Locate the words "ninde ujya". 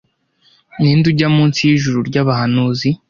0.79-1.27